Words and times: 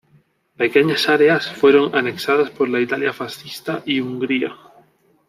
Pequeñas 0.61 1.07
áreas 1.09 1.45
fueron 1.51 1.93
anexadas 1.93 2.49
por 2.49 2.67
la 2.67 2.79
Italia 2.79 3.13
fascista 3.13 3.83
y 3.85 3.99
Hungría. 3.99 4.57